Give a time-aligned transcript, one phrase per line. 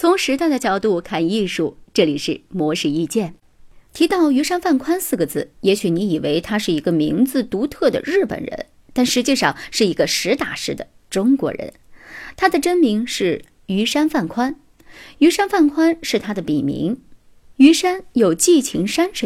[0.00, 3.34] 从时代的角度看艺术，这里是模式意见。
[3.92, 11.74] 提到于山范宽四个字，也许你以为他是一个名字独特的日本人，但实际上是一个实打实的中国人。
[12.34, 14.56] 他的真名是于山范宽，
[15.18, 17.02] 于山范宽是他的笔名。
[17.56, 19.18] 于山有寄情山水。